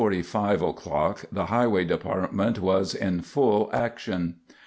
[0.01, 4.37] ]By 3:45 o'clock the highway department was in full action.